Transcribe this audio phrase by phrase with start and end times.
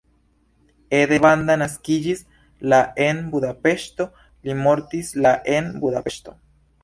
[0.99, 2.23] Ede Banda naskiĝis
[2.73, 4.09] la en Budapeŝto,
[4.49, 6.35] li mortis la en Budapeŝto.